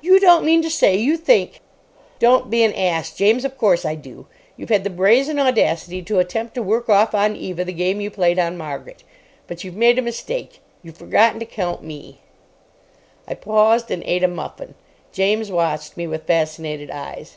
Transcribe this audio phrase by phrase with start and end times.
[0.00, 1.60] "You don't mean to say you think——!"
[2.18, 3.44] "Don't be an ass, James.
[3.44, 4.26] Of course I do.
[4.56, 8.10] You've had the brazen audacity to attempt to work off on Eva the game you
[8.10, 9.04] played on Margaret.
[9.46, 10.60] But you've made a mistake.
[10.82, 12.20] You've forgotten to count me."
[13.26, 14.74] I paused, and ate a muffin.
[15.12, 17.36] James watched me with fascinated eyes.